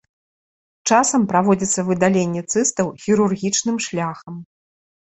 [0.91, 4.35] Часам праводзіцца выдаленне цыстаў хірургічным шляхам.